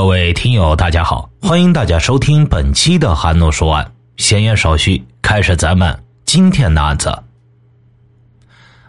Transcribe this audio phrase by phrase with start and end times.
[0.00, 3.86] 各位听友，大家好，欢迎大家收听本期的韩诺说案。
[4.16, 7.14] 闲言少叙，开始咱们今天的案子。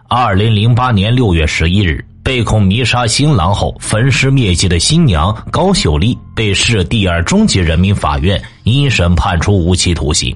[0.08, 10.34] 二零零八年六月十一日，被控迷杀新郎后焚尸灭迹的新娘高秀丽被市第二中级人民法院一审判处无期徒刑。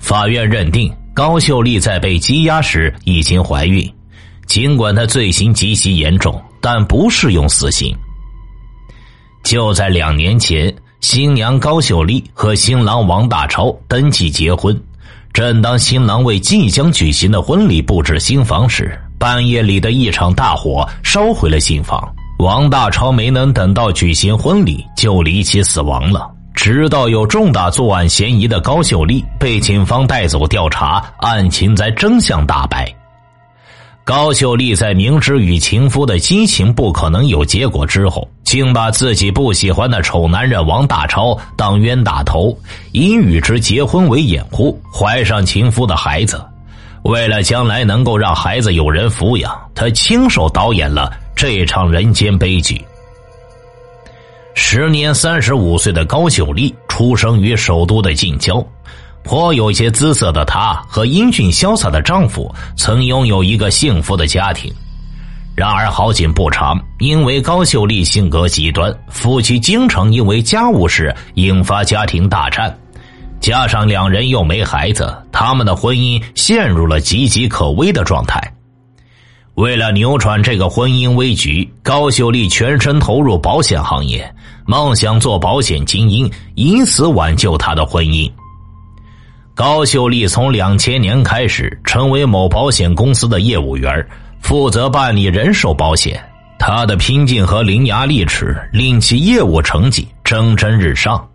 [0.00, 3.88] 法院认定高秀丽在被羁押时已经怀孕，
[4.46, 7.96] 尽管她罪行极其严重，但不适用死刑。
[9.42, 14.78] 就在两年前，新娘高秀丽和新郎王大超登记结婚。
[15.32, 22.12] 正当新郎为即将举行的婚礼布置新房时，半夜里的一场大火烧毁了新房。
[22.38, 26.30] 王大超没能等到举行婚礼就离奇死亡了。
[26.54, 32.92] 直到有重大作案嫌疑的高秀丽被警方带走调查，案情才真相大白。
[34.10, 42.52] 高秀丽在明知与情夫的激情不可能有结果之后，竟把自己不喜欢的丑男人王大超当冤大头，
[42.90, 46.44] 以与之结婚为掩护，怀上情夫的孩子。
[47.04, 52.84] 为了将来能够让孩子有人抚养，他亲手导演了这场人间悲剧。
[54.56, 58.60] 时年三十五岁的高秀丽出生于首都的近郊。
[59.22, 64.72] 颇有些姿色的她和英俊潇洒的丈夫曾拥有一个幸福的家庭，
[65.54, 72.76] 然而好景不长，因为高秀丽性格极端，夫妻经常因为家务事引发家庭大战，
[73.40, 78.40] 加上两人又没孩子，他们的婚姻陷入了岌岌可危的状态。
[79.54, 84.32] 为了扭转这个婚姻危局，高秀丽全身投入保险行业，
[84.64, 88.30] 梦想做保险精英，以此挽救她的婚姻。
[89.54, 94.06] 高秀丽从两千年开始成为某保险公司的业务员，
[94.40, 96.22] 负责办理人寿保险。
[96.58, 101.26] 她的拼劲和伶牙俐齿令其业务成绩蒸蒸日上。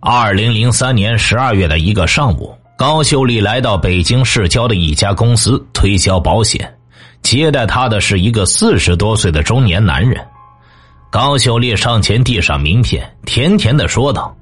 [0.00, 6.72] 二零零三年十二月的一个上午，高秀丽来到北京市郊的一家公司推销保险，
[7.22, 10.20] 接待她的是一个四十多岁的中年男人。
[11.10, 14.34] 高秀丽上前递上名片，甜甜的说道：“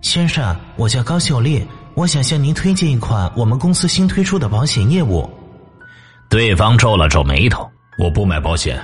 [0.00, 1.62] 先生，我叫高秀丽。”
[1.94, 5.28] 我想向您推荐一款我们公司新推出的保险业务。
[6.28, 8.82] 对方皱了皱眉头：“我不买保险。”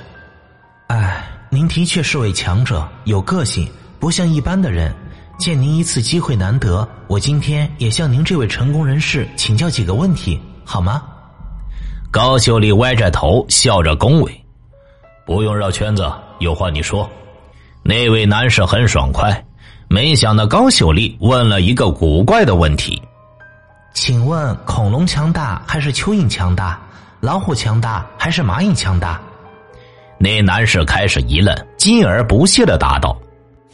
[0.88, 4.94] 哎，您的确是位强者，有个性，不像一般的人。
[5.38, 11.02] 见您一次机会难得，我今天也向您这位成功人士请教几个问题，好吗？
[12.10, 14.44] 高秀丽歪着头笑着恭维
[15.24, 17.08] ：“不用绕圈子，有话你说。”
[17.84, 19.44] 那位男士很爽快。
[19.90, 23.00] 没想到高秀丽问了一个古怪的问题
[23.94, 26.78] ：“请问恐龙强大还是蚯蚓强大？
[27.20, 29.18] 老虎强大还是蚂蚁强大？”
[30.20, 33.16] 那男士开始一愣，继而不屑的答道：“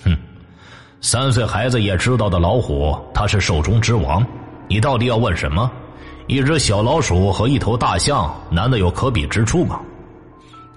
[0.04, 0.16] 哼，
[1.00, 4.24] 三岁孩子也知道的老虎，它是兽中之王。
[4.68, 5.68] 你到底要问什么？
[6.28, 9.80] 一只小老鼠和一头大象，难道有可比之处吗？”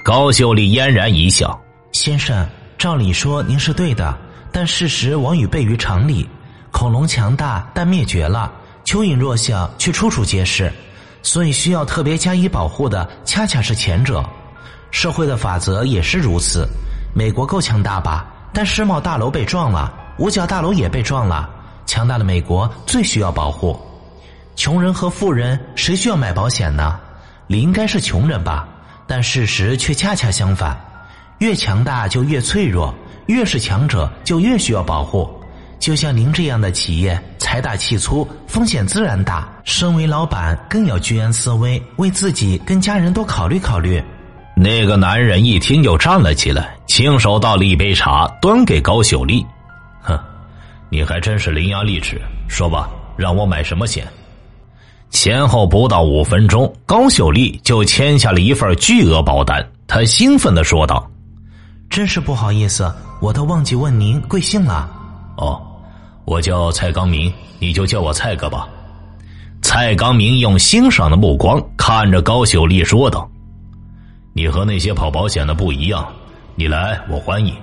[0.03, 1.57] 高秀丽嫣然一笑
[1.93, 4.17] ：“先生，照理说您是对的。”
[4.51, 6.27] 但事实往与悖于常理，
[6.71, 8.51] 恐龙强大但灭绝了，
[8.85, 10.71] 蚯蚓弱小却处处皆是，
[11.21, 14.23] 所以需要特别加以保护的恰恰是前者。
[14.89, 16.67] 社会的法则也是如此。
[17.13, 18.25] 美国够强大吧？
[18.53, 21.49] 但世贸大楼被撞了，五角大楼也被撞了，
[21.85, 23.79] 强大的美国最需要保护。
[24.55, 26.99] 穷人和富人谁需要买保险呢？
[27.47, 28.67] 理应该是穷人吧？
[29.05, 30.79] 但事实却恰恰相反，
[31.39, 32.93] 越强大就越脆弱。
[33.27, 35.29] 越是强者，就越需要保护。
[35.79, 39.47] 就像您这样的企业，财大气粗，风险自然大。
[39.63, 44.01] 身为老板，更要居安思危，为自己跟家人多考虑考虑。
[44.55, 49.45] 那个男人一听就站了起来，亲手倒了一杯茶，端给高秀丽。
[50.01, 50.17] 哼，
[50.89, 52.19] 你还真是伶牙俐齿。
[52.47, 54.07] 说吧，让我买什么险？
[55.11, 59.65] 前后不到五分钟，高秀丽就签下了一份巨额保单。
[59.85, 61.07] 她兴奋的说道
[61.89, 64.87] ：“真是不好意思。”我都忘记问您贵姓了。
[65.37, 65.59] 哦，
[66.25, 68.67] 我叫蔡刚明，你就叫我蔡哥吧。
[69.63, 73.27] 蔡刚明用欣赏的目光看着高秀丽说道
[74.33, 76.07] ：“你和那些跑保险的不一样，
[76.53, 77.55] 你来我欢迎，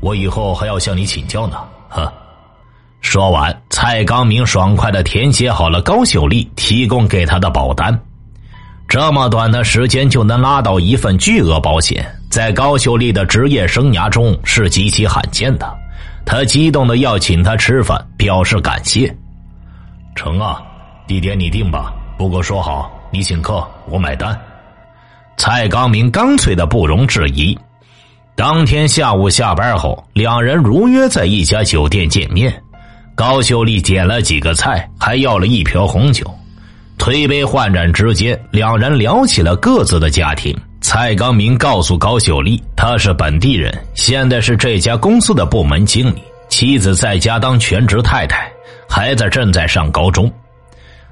[0.00, 1.56] 我以后还要向你请教呢。”
[1.88, 2.12] 呵。
[3.00, 7.98] 说完，蔡刚明爽快的填写好了高秀丽提供给他的保单。
[8.86, 12.14] 这么短的时间就能拉到一份巨额保险。
[12.30, 15.66] 在高秀丽的职业生涯中是极其罕见的，
[16.26, 19.14] 他激动的要请他吃饭，表示感谢。
[20.14, 20.60] 成啊，
[21.06, 24.38] 地点你定吧，不过说好你请客，我买单。
[25.36, 27.56] 蔡刚明干脆的不容置疑。
[28.36, 32.52] 当天下午下班后，两人如约在一家酒店见面。
[33.14, 36.24] 高秀丽点了几个菜，还要了一瓢红酒。
[36.98, 40.56] 推杯换盏之间，两人聊起了各自的家庭。
[40.88, 48.50] 蔡刚明告诉高秀丽，他是本地人，现在是这家公司的部门经理，妻子在家当全职太太，
[48.88, 50.32] 孩子正在上高中。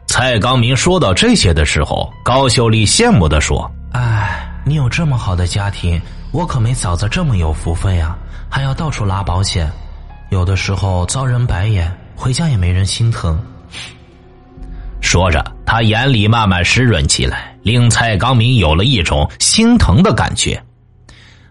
[0.06, 6.00] 蔡刚明说到这些的时候，高秀丽羡慕的说：“哎，你有这么好的家庭，
[6.32, 8.16] 我可没嫂子这么有福分呀，
[8.48, 9.70] 还要到处拉保险，
[10.30, 13.38] 有的时候遭人白眼，回家也没人心疼。”
[15.02, 20.62] 说着，他眼里慢慢湿润起来，令蔡刚明有了一种心疼的感觉。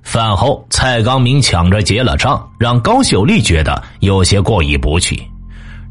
[0.01, 5.21] 饭后，蔡刚明抢着结了账，让高秀丽觉得有些过意不去。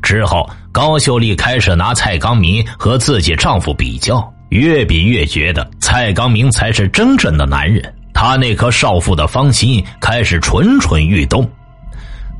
[0.00, 7.94] 之后，高秀丽开始拿蔡刚明和自己丈夫比较，越比越觉得蔡刚明才是真正的男人。
[8.14, 11.46] 他那颗少妇的芳心开始蠢蠢欲动。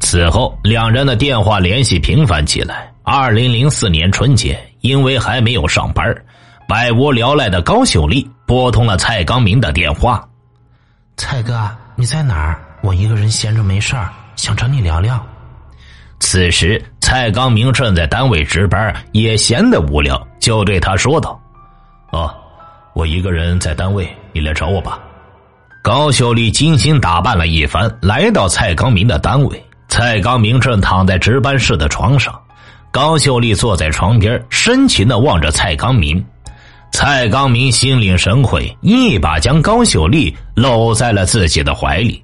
[0.01, 2.94] 此后，两人的电话联系频繁起来。
[3.05, 4.59] 二零零四年春节。
[4.81, 6.15] 因为还没有上班，
[6.69, 10.23] 百无聊赖的高秀丽拨通了蔡刚明的电话。
[11.17, 12.63] 蔡哥，你在哪儿？
[12.83, 15.19] 我一个人闲着没事儿，想找你聊聊。
[16.21, 21.41] 此时，蔡刚明正在单位值班，也闲得无聊，就对他说道
[22.13, 22.31] ：“哦，
[22.93, 24.99] 我一个人在单位，你来找我吧。”
[25.83, 29.67] 高秀丽精心打扮了一番，来到蔡刚明的单位。
[29.89, 32.39] 蔡刚明正躺在值班室的床上。
[32.95, 36.25] 高秀丽坐在床边，深情的望着蔡刚明。
[36.93, 42.23] 蔡刚明心领神会，一把将高秀丽搂在了自己的怀里。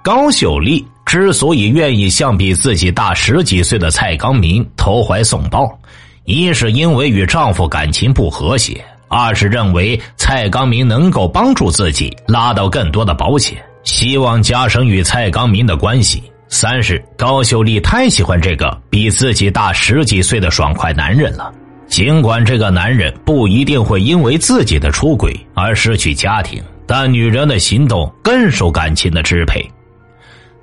[0.00, 5.76] 高秀丽之所以愿意向比自己大十几岁的蔡刚明投怀送抱，
[6.24, 16.22] 一是因为与丈夫感情不和谐，二是认为蔡刚明能够帮助自己拉到更多的保险，希望加深与蔡刚明的关系。
[16.48, 21.52] 三是高秀丽太喜欢这个比自己大十几岁的爽快男人了，
[21.88, 29.64] 尽管这个男人不一定会因为自己的出轨而失去家庭，但女人的行动更受感情的支配。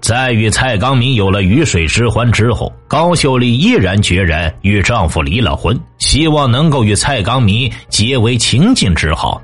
[0.02, 9.42] 在与蔡刚明有了鱼水之欢之后，高秀丽毅然决然与丈夫离了婚，希望能够与蔡刚明结为秦晋之好。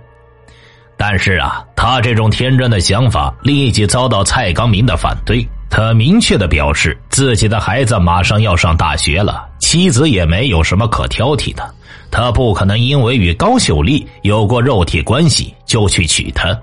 [0.98, 5.48] 但是啊，她这种天真的想法立即遭到蔡刚明的反对。
[5.70, 11.74] 他明确的表示，自己的孩子马上要上大学了，妻子也没有什么可挑剔的，
[12.10, 16.58] 他不可能因为与高秀丽有过肉体关系就去娶她。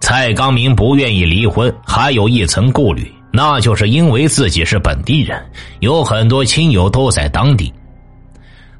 [0.00, 5.40] 蔡刚明不愿意离婚，还有一层顾虑，那就是因为自己是本地人，
[5.80, 7.72] 有很多亲友都在当地。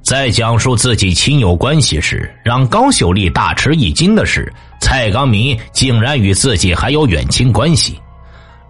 [0.03, 7.99] 在讲述自己亲友关系时，让高秀丽大吃一惊的是，蔡刚明竟然与自己还有远亲关系。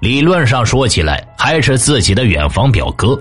[0.01, 3.19] 理论上说起来，还是自己的远房表哥，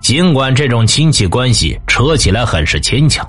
[0.00, 3.28] 尽管这种亲戚关系扯起来很是牵强。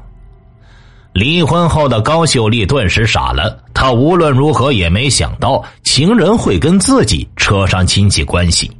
[1.13, 8.71] 离婚后的高秀丽顿时傻了，她无论如何也没想到情人会跟自己扯上亲戚关系。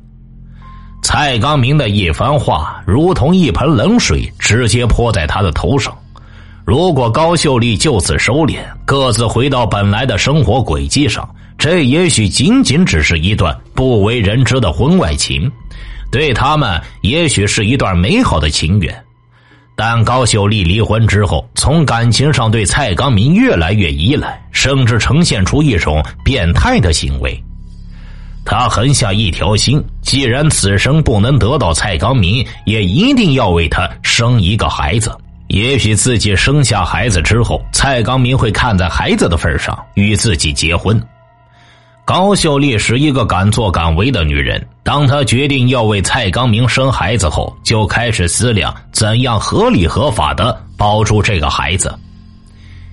[1.03, 5.95] 蔡刚明的一番话如同一盆冷水，直接泼在他的头上。
[6.65, 11.27] 如果高秀丽就此收敛，各自回到本来的生活轨迹上。
[11.63, 15.49] 这也许仅仅只是一段不为人知的婚外情，
[16.11, 18.93] 对他们也许是一段美好的情缘。
[19.73, 27.41] 但高秀丽离婚之后，从感情上对蔡刚明越来越依赖，甚至呈现出一种变态的行为。
[28.43, 35.17] 他狠下一条心，既然此生不能得到蔡刚明，也一定要为他生一个孩子。
[35.47, 41.01] 也许自己生下孩子之后，蔡刚明会看在孩子的份上与自己结婚。
[42.05, 44.67] 高秀丽是一个敢作敢为的女人。
[44.83, 51.97] 当她决定要为蔡刚明生孩子后，就开始思量怎样合理合法的保住这个孩子。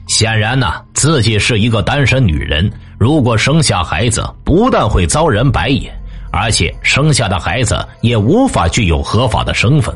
[0.06, 5.92] 显然呢，自己是一个单身女人，如果生下孩子，不但会遭人白眼，
[6.30, 9.92] 而且生下的孩子也无法具有合法的身份。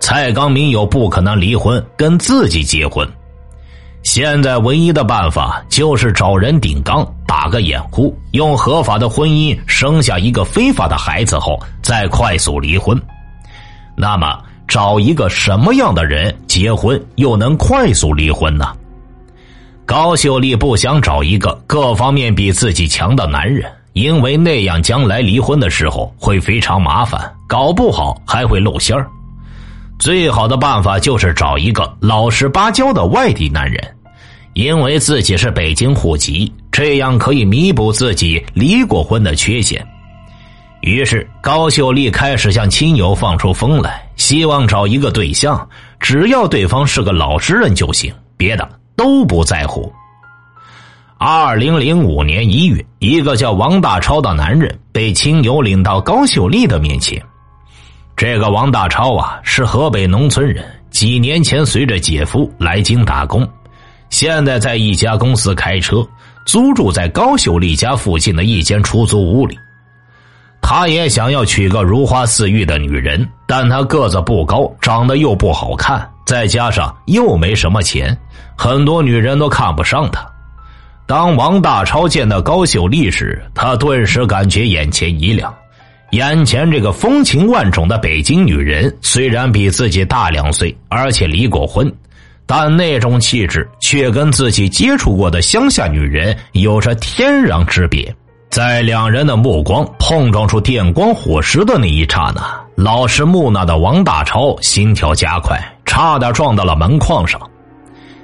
[0.00, 3.06] 蔡刚明又不可能离婚跟自己结婚。
[4.04, 13.00] 现在唯一的办法就是找人顶缸，打个掩护，用合法的婚姻生下一个非法的孩子后，再快速离婚。
[13.96, 18.66] 那么，找一个什么样的人结婚又能快速离婚呢？
[19.86, 29.08] 高秀丽不想找一个各方面比自己强的男人，因为那样将来离婚的时候会非常麻烦，搞不好还会露馅儿。
[29.98, 33.93] 最好的办法就是找一个老实巴交的外地男人。
[34.54, 39.84] 因为自己是北京户籍，这样可以弥补自己离过婚的缺陷。
[40.80, 45.68] 于是高秀丽开始向亲友放出风来，希望找一个对象，
[45.98, 49.92] 只要对方是个老实人就行，别的都不在乎。
[51.16, 57.20] 二零零五年一月，一个叫王大超的男人被亲友领到高秀丽的面前。
[58.14, 63.48] 这个王大超啊，是河北农村人，几年前随着姐夫来京打工，
[64.14, 66.06] 现在在一家公司开车，
[66.46, 69.58] 租住在高秀丽家附近的一间出租屋里。
[70.62, 78.16] 他也想要娶个如花似玉的女人，但他个子不高，长得又不好看，再加上又没什么钱，
[78.56, 80.24] 很多女人都看不上他。
[81.06, 85.52] 当王大超见到高秀丽时，他顿时感觉眼前一亮。
[86.12, 91.92] 眼前这个风情万种的北京女人，虽然比自己大两岁，而且离过婚，
[92.46, 98.14] 但那种气质却跟自己接触过的乡下女人有着天壤之别。
[98.50, 102.42] 在两人的目光碰撞出电光火石的那一刹那，
[102.76, 107.40] 老实木讷的王大超心跳加快，差点撞到了门框上。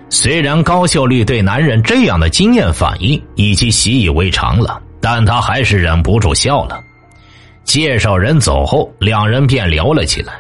[0.08, 6.80] 虽然高秀丽对男人这样的经验反应已经习以为常了，但她还是忍不住笑了。
[7.64, 10.34] 介绍人走后，两人便聊了起来。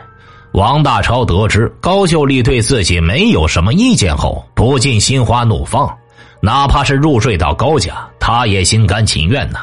[0.52, 5.96] 王大超得知高秀丽对自己没有什么意见后，不禁心花怒放。
[6.40, 9.58] 哪怕是入赘到高家，他也心甘情愿呢。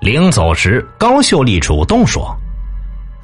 [0.00, 2.36] 临走时，高秀丽主动说：“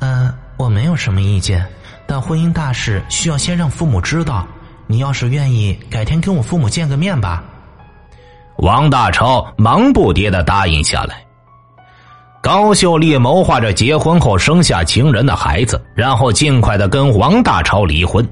[0.00, 1.64] 嗯，我没有什么意见，
[2.06, 4.46] 但婚姻大事需要先让父母知道。”
[4.86, 7.42] 你要是愿意，改天跟我父母见个面吧。
[8.58, 11.23] 王大超忙不迭的答应下来。
[12.44, 18.22] 高秀丽谋划着结婚后生下情人的孩子，然后尽快的跟王大超离婚。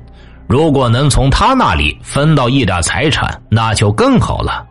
[0.46, 4.66] 如果能从他那里分到一点财产，那就更好了。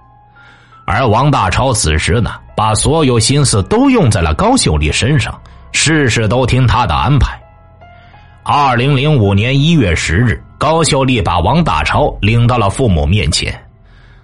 [0.85, 5.33] 而王大超此时呢，把所有心思都用在了高秀丽身上，
[5.71, 7.35] 事事都听他的安排。
[8.43, 10.39] 二零零五年一月十日。
[10.59, 13.59] 高秀丽把王大超领到了父母面前，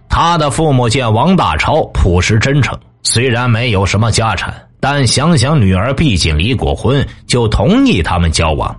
[0.08, 8.76] 他的父母见王大超朴实真诚，虽然没有什么家产，但想想女儿毕竟离过婚，就同意他们交往。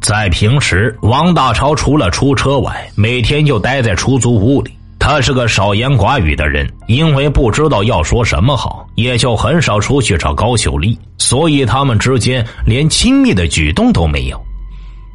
[0.00, 4.70] 在平时，王大超除了出车外，每天就待在出租屋里。
[4.98, 14.40] 他是个少言寡语的人，因为不知道要说什么好，也就很少出去找高秀丽，所以他们之间连亲密的举动都没有。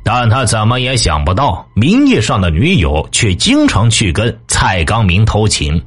[0.03, 5.81] 但他怎么也想不到，名义上的女友却经常去跟蔡刚明偷情。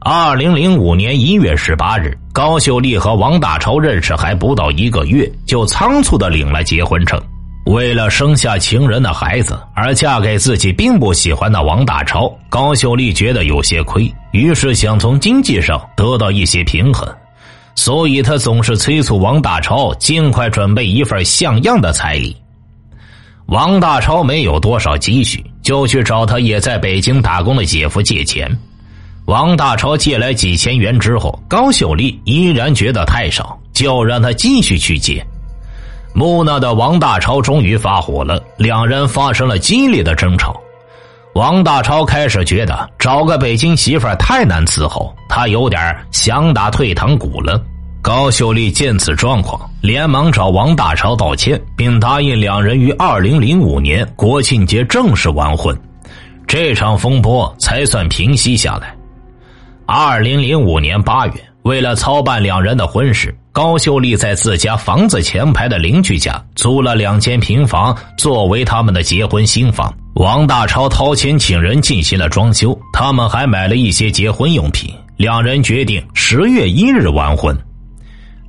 [0.00, 7.20] 二零零五年一月十八日，高秀丽和王大超认识还不到一个月，就仓促的领了结婚证。
[7.66, 17.06] 为了生下情人的孩子而嫁给自己并不喜欢的王大超，高秀丽觉得有些亏，于是想从经济上得到一些平衡，
[17.74, 22.34] 所以她总是催促王大超尽快准备一份像样的彩礼。
[23.48, 28.50] 王大超没有多少积蓄，就去找他也在北京打工的姐夫借钱。
[29.30, 35.24] 王大超借来几千元之后，高秀丽依然觉得太少，就让他继续去借。
[36.12, 40.60] 木讷的王大超终于发火了，两人发生了激烈的争吵。
[41.36, 47.62] 王大超开始觉得找个北京媳妇太难伺候，他有点想打退堂鼓了。
[48.02, 55.80] 高秀丽见此状况，连忙找王大超道歉，并答应两人于二零零五年国庆节正式完婚，
[56.48, 58.92] 这场风波才算平息下来。
[59.92, 61.32] 二零零五年八月，
[61.62, 69.92] 为了操办两人的婚事，高秀丽在自家房子前排的邻居家租了两间平房作为他们的结婚新房。
[70.14, 74.94] 王大超掏钱请人进行了装修，他们还买了一些结婚用品。
[75.16, 77.58] 两人决定十月一日完婚。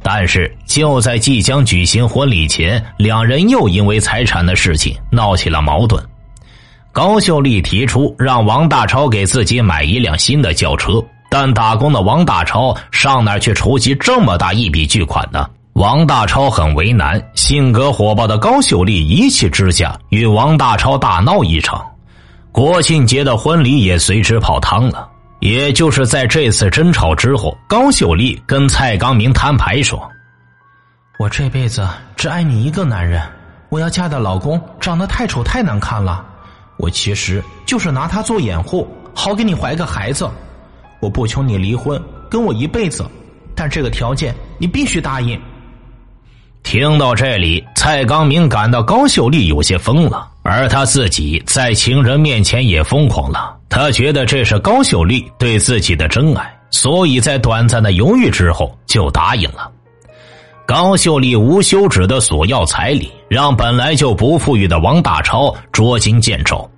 [0.04, 6.04] 但是就在即将举行婚礼前，两人又因为财产的事情闹起了矛盾。
[6.92, 15.50] 高秀丽提出让王大超给自己买一辆新的轿车，但打工的王大超上哪去筹集这么大一笔巨款呢？
[15.76, 21.90] 王大超很为难，性格火爆的高秀丽一气之下与王大超大闹一场，
[22.52, 25.08] 国庆节的婚礼也随之泡汤了。
[25.40, 30.12] 也就是在这次争吵之后，高秀丽跟蔡刚明摊牌说
[31.18, 33.24] ：“我这辈子只爱你一个男人，
[33.70, 36.26] 我要嫁的老公长得太丑太难看了，
[36.76, 38.86] 我其实就是拿他做掩护，
[39.16, 40.30] 好给你怀个孩子。
[41.02, 43.06] 我不求你离婚，跟我一辈子，
[43.54, 45.38] 但这个条件你必须答应。”
[46.64, 53.58] 听到这里，蔡刚明感到高秀丽有些疯了，而他自己在情人面前也疯狂了。
[53.68, 59.72] 他觉得这是高秀丽对自己的真爱，所以在短暂的犹豫之后就答应了。
[60.68, 66.70] 高秀丽无休止的索要彩礼，让本来就不富裕的王大超捉襟见肘，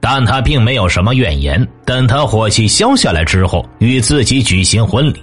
[0.00, 1.66] 但他并没有什么怨言。
[1.84, 5.22] 等他火气消下来之后，与自己举行婚礼。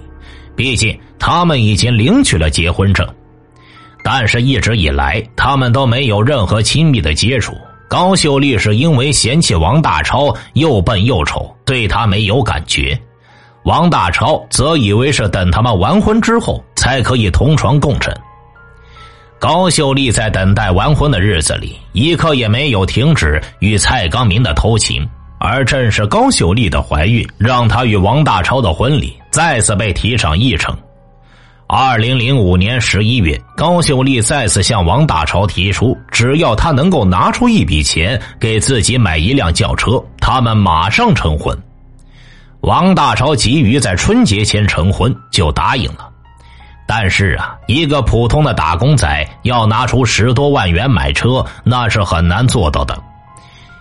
[0.56, 3.06] 毕竟他们已经领取了结婚证，
[4.04, 7.52] 但是一直以来他们都没有任何亲密的接触。
[7.88, 12.96] 高秀丽是因为嫌弃王大超又笨又丑，对他没有感觉；
[13.64, 18.12] 王大超则以为是等他们完婚之后才可以同床共枕。
[19.38, 25.06] 高秀丽在等待完婚的日子里，一刻也没有停止与蔡刚明的偷情。
[25.38, 30.74] 而正是高秀丽的怀孕，让她与王大超的婚礼再次被提上议程。
[31.66, 41.54] 二零零五年十一月，高秀丽再次向王大超提出，只要他能够拿出一笔钱给自己买一辆轿车，他们马上成婚。
[42.60, 46.10] 王大超急于在春节前成婚，就答应了。
[46.86, 52.96] 但是啊，一个普通的打工仔要拿出十多万元买车，那是很难做到的。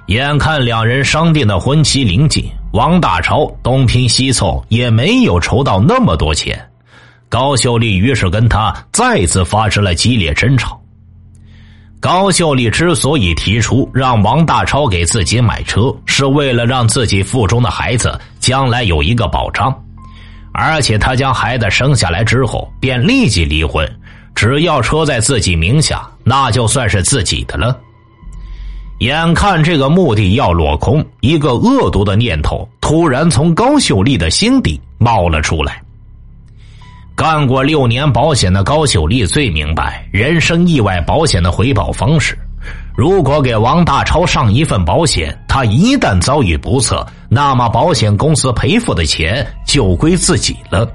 [0.07, 6.69] 眼看两人商定的婚期临近，王大超东拼西凑也没有筹到那么多钱，
[7.29, 10.79] 高秀丽于是跟他再次发生了激烈争吵。
[12.01, 19.73] 高秀丽之所以提出让王大超给自己买车，是为了让自己腹中的孩子将来有一个保障，
[20.53, 23.89] 而且他将孩子生下来之后便立即离婚，
[24.35, 27.77] 只要车在自己名下，那就算是自己的了。
[28.99, 35.81] 眼看这个目的要落空，一个恶毒的念头突然从高秀丽的心底冒了出来。
[37.15, 42.37] 干过六年保险的高秀丽最明白人身意外保险的回保方式。
[42.95, 50.91] 如果给王大超上一份保险，他一旦遭遇不测，那么保险公司赔付的钱就归自己了。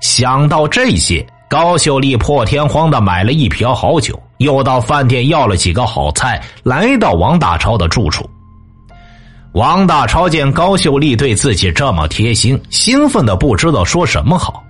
[0.00, 1.26] 想到这些。
[1.48, 8.24] 高秀丽破天荒的买了一瓢好酒，又到饭店要了几个好菜，来到王大超的住处。
[9.52, 14.64] 王大超见高秀丽对自己这么贴心，兴奋的不知道说什么好。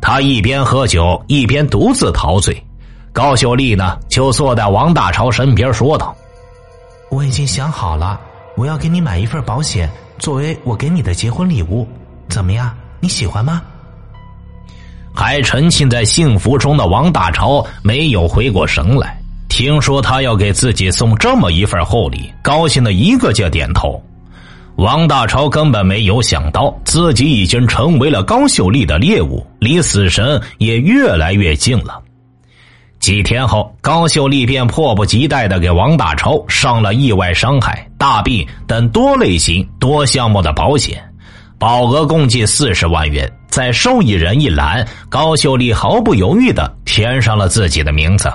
[0.00, 2.60] 他一边喝酒，一边独自陶醉。
[3.12, 6.12] 高秀丽呢，就坐在王大超身边说道
[7.10, 8.20] ：“我已经想好了，
[8.56, 9.88] 我要给你买一份保险，
[10.18, 11.86] 作为我给你的结婚礼物，
[12.28, 12.74] 怎么样？
[13.00, 13.62] 你喜欢吗？”
[15.14, 24.02] 还沉浸在幸福中的王大超没有回过神来，听说他要给自己送这么一份厚礼，高兴的一个劲点头。
[24.76, 32.02] 王大超根本没有想到自己已经成为了高秀丽的猎物，离死神也越来越近了。
[33.06, 41.00] 几天后，高秀丽便迫不及待的给王大超上了意外伤害、大病等多类型、多项目的保险，
[41.56, 43.32] 保额共计四十万元。
[43.46, 48.28] 在受益人一栏，高秀丽毫不犹豫的填上了自己的名字。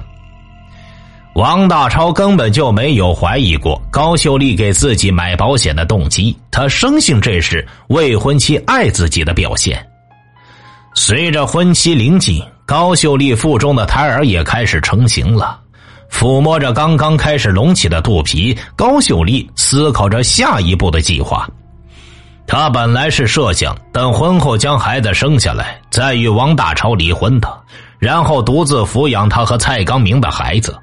[1.36, 9.86] 王大超根本就没有怀疑过高秀丽给自己买保险的动机，他深信这是未婚妻爱自己的表现。
[10.96, 15.60] 随着婚期临近，高秀丽腹中的胎儿也开始成型了。
[16.10, 21.46] 抚摸着刚刚开始隆起的肚皮，高秀丽思考着下一步的计划。
[22.48, 27.62] 她本来是设想等婚后将孩子生下来，再与王大超离婚的，
[28.00, 30.74] 然后独自抚养他和蔡刚明的孩子。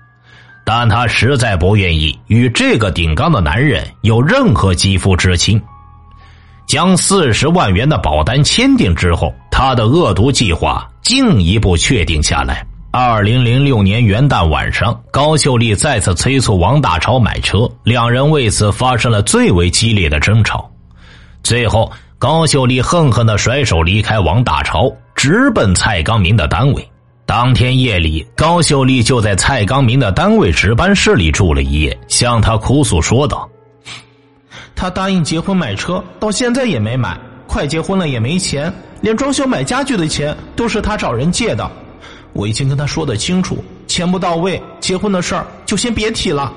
[0.66, 5.58] 但他实在不愿意与这个顶缸的男人有任何肌肤之亲。
[6.66, 12.64] 将四十万元的保单签订之后，他的恶毒计划进一步确定下来。
[12.92, 20.70] 二零零六年元旦晚上，高秀丽再次催促王大超买车，两人为此发生了最为激烈的争吵。
[21.42, 21.90] 最后，
[22.20, 26.90] 高秀丽恨恨的甩手离开王大超，直奔蔡刚明的单位。
[27.26, 33.48] 当天夜里，高秀丽就在蔡刚明的单位值班室里住了一夜，向他哭诉说道
[34.76, 37.18] ：“他答应结婚买车，到现在也没买，
[37.48, 41.70] 快结婚了也没钱，连装修买家具的钱都是他找人借的。
[42.32, 46.52] 我已经跟他说的清楚，钱不到位，结婚的事儿就先别提了。”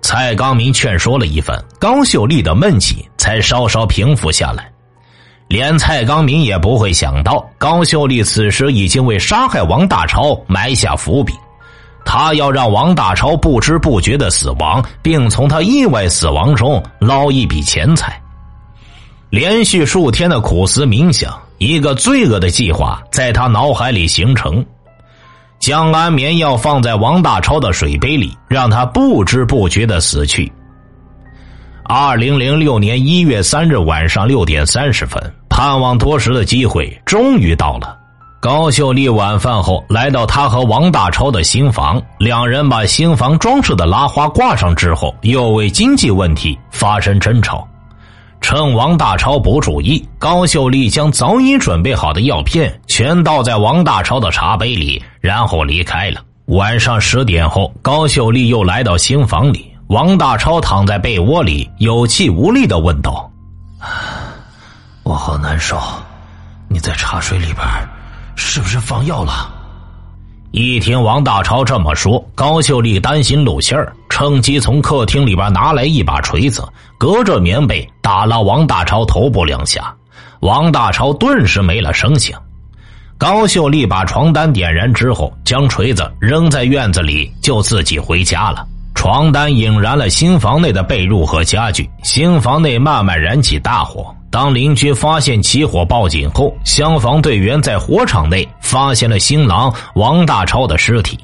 [0.00, 4.70] 蔡刚明劝说了一番，高秀丽的闷气才稍稍平复下来。
[5.48, 11.32] 连蔡刚明也不会想到，高秀丽此时已经为杀害王大超埋下伏笔。
[12.04, 18.18] 他要让王大超不知不觉的死亡，并从他意外死亡中捞一笔钱财。
[19.30, 24.64] 连续数天的苦思冥想，一个罪恶的计划在他脑海里形成。
[25.58, 30.50] 将安眠药放在王大超的水杯里，让他不知不觉的死去。
[31.84, 37.98] 二零零六年一月三日晚上六点三十分，盼望多时的机会终于到了。
[38.40, 47.68] 高秀丽晚饭后来到他和王大超的新房，两人把新房装饰的拉花挂上之后，又为经济问题发生争吵。
[48.48, 56.22] 趁王大超不注意，高秀丽将早已准备好的药片全倒在王大超的茶杯里，然后离开了。
[56.46, 63.30] 晚上十点后，高秀丽又来到新房里，王大超躺在被窝里，有气无力的问道
[65.04, 65.78] ：“我好难受，
[66.70, 67.58] 你在茶水里边
[68.34, 69.52] 是不是放药了？”
[70.52, 76.66] 一听王大超这么说，高秀丽担心露馅儿，趁机从客厅里边拿来一把锤子，
[76.98, 79.94] 隔着棉被打了王大超头部两下。
[80.40, 82.36] 王大超顿时没了声响。
[83.16, 88.66] 高秀丽把床单点燃之后，将锤子扔在院子里，就自己回家了。
[88.92, 94.12] 床单引燃了新房内的被褥和家具，新房内慢慢燃起大火。
[94.32, 101.16] 当邻居发现起火报警后，消防队员在火场内发现了新郎王大超的尸体。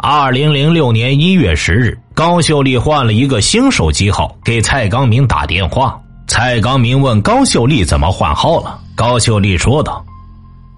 [0.00, 6.00] 二零零六年一月十日，高秀丽换了一个新手机号给蔡刚明打电话。
[6.28, 10.04] 蔡刚明问高秀丽怎么换号了，高秀丽说道：“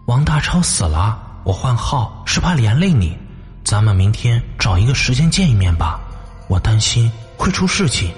[0.08, 3.14] 王大超死了，我换号是怕连累你，
[3.62, 6.00] 咱们明天找一个时间见一面吧，
[6.48, 8.10] 我担心会出事情。”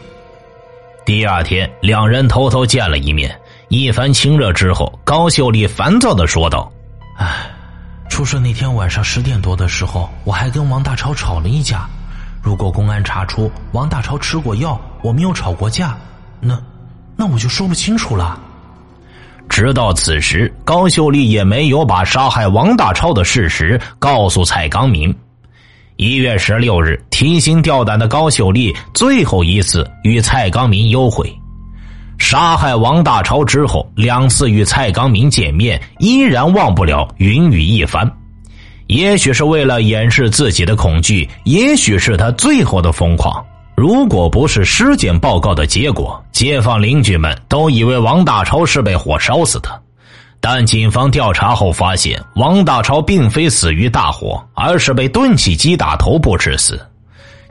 [1.04, 3.36] 第二天，两人偷偷见了一面。
[3.66, 6.70] 一番亲热之后，高秀丽烦躁的说道
[7.18, 7.50] ：“哎，
[8.12, 11.88] 出事那天晚上十点多的时候，我还跟王大超吵了一架。
[12.42, 15.96] 如果公安查出王大超吃过药，我们又吵过架，
[16.38, 16.60] 那
[17.16, 18.38] 那我就说不清楚了。”
[19.48, 25.14] 直到此时，高秀丽也没有把杀害王大超的事实告诉蔡刚明。
[25.96, 31.34] 一月十六日，提心吊胆的高秀丽最后一次与蔡刚明幽会。
[32.18, 38.10] 杀害王大超之后，两次与蔡刚明见面，依然忘不了云雨一番。
[38.86, 43.44] 也许是为了掩饰自己的恐惧，也许是他最后的疯狂。
[43.74, 49.80] 如果不是尸检报告的结果，街坊邻居们都以为王大超是被火烧死的。
[50.40, 56.80] 但警方调查后发现，王大超并非死于大火，而是被钝器击打头部致死。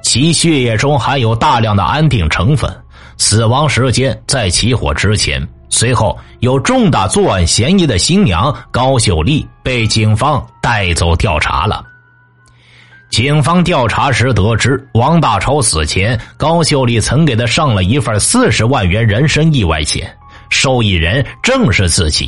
[0.04, 2.70] 其血液中含有大量的安定成分，
[3.22, 5.48] 死亡时间在起火之前。
[5.70, 11.86] 随后，有重大作案嫌疑的新娘高秀丽被警方带走调查了。
[13.12, 20.12] 警方调查时得知，王大超死前，高秀丽曾给他上了一份四十万元人身意外险，
[20.50, 22.28] 受益人正是自己。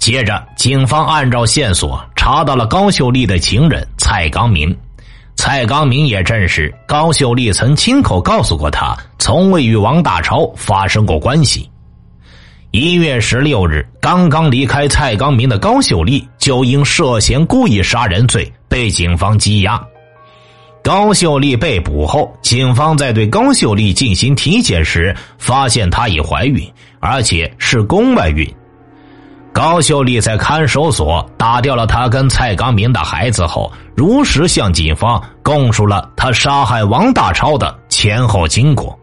[0.00, 4.76] 接着，警方按照线索查到了高秀丽的情人蔡刚明。
[5.36, 11.68] 蔡刚明也证实，高秀丽曾亲口告诉过他，从未与王大超发生过关系。
[12.70, 19.82] 一月十六日，刚刚离开蔡刚明的高秀丽，就因涉嫌故意杀人罪被警方羁押。
[20.82, 26.66] 高秀丽被捕后，警方在对高秀丽进行体检时，发现她已怀孕，
[26.98, 28.48] 而且是宫外孕。
[29.52, 38.98] 高秀丽在看守所打掉了他跟蔡刚明的孩子后，如实向警方供述了他杀害王大超的前后经过。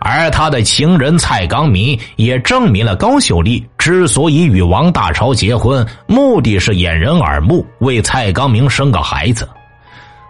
[0.00, 9.46] 而他的情人蔡刚明也证明了高秀丽之所以与王大超结婚，目的是掩人耳目，为蔡刚明生个孩子。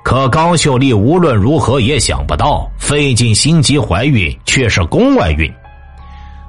[0.03, 5.53] 可高秀丽无论如何也想不到，费尽心机怀孕却是宫外孕。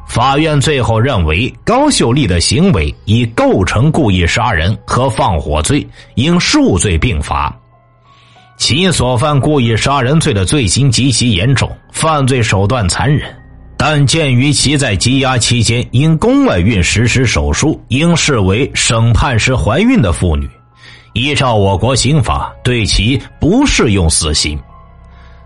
[0.09, 7.55] 法院最后认为，高秀丽的行为已构成故意杀人和放火罪，应数罪并罚。
[8.57, 13.31] 其所犯故意杀人罪的罪行极其严重，犯罪手段残忍，
[13.77, 20.49] 但鉴于其在羁押期间因宫外孕实施手术，应视为审判时怀孕的妇女，
[21.13, 24.59] 依照我国刑法，对其不适用死刑。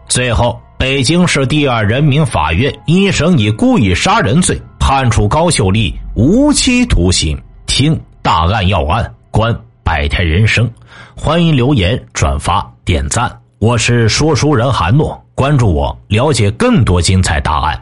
[0.07, 0.57] 最后。
[0.83, 7.41] 北京市第二人民法院一审以故意杀人罪判处高秀丽无期徒刑。
[7.65, 10.69] 听大案要案，观百态人生。
[11.15, 13.31] 欢迎留言、转发、点赞。
[13.59, 17.81] 我是说书人韩诺，关注我，了解更多精彩大案。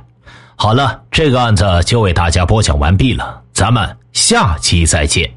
[0.56, 5.28] 好了，这个案子就为大家播讲完毕了，咱们下期再见。